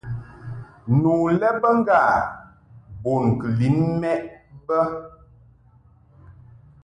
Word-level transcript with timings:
Nu 0.99 1.13
lɛ 1.39 1.47
bə 1.61 1.69
ŋgâ 1.79 1.99
bun 3.01 3.23
kɨ 3.39 3.47
lin 3.59 3.77
mɛʼ 4.01 4.19
bə. 4.65 4.77